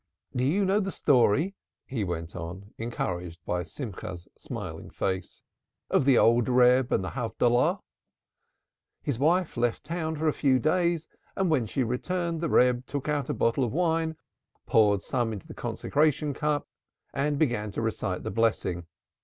"Do 0.35 0.43
you 0.43 0.65
know 0.65 0.79
the 0.79 0.89
story?" 0.91 1.53
he 1.85 2.03
went 2.03 2.35
on, 2.35 2.73
encouraged 2.79 3.45
by 3.45 3.61
Simcha's 3.61 4.27
smiling 4.35 4.89
face, 4.89 5.43
"of 5.91 6.05
the 6.05 6.17
old 6.17 6.49
Reb 6.49 6.91
and 6.91 7.03
the 7.03 7.11
Havdolah? 7.11 7.79
His 9.03 9.19
wife 9.19 9.57
left 9.57 9.83
town 9.83 10.15
for 10.15 10.27
a 10.27 10.33
few 10.33 10.57
days 10.57 11.07
and 11.35 11.51
when 11.51 11.67
she 11.67 11.83
returned 11.83 12.41
the 12.41 12.49
Reb 12.49 12.87
took 12.87 13.07
out 13.07 13.29
a 13.29 13.35
bottle 13.35 13.63
of 13.63 13.73
wine, 13.73 14.15
poured 14.65 15.03
some 15.03 15.33
into 15.33 15.45
the 15.45 15.53
consecration 15.53 16.33
cup 16.33 16.67
and 17.13 17.37
began 17.37 17.69
to 17.69 17.81
recite 17.83 18.23
the 18.23 18.31
blessing. 18.31 18.87